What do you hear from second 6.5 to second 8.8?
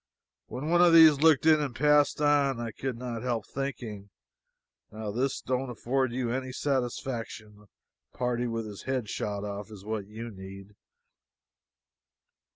satisfaction a party with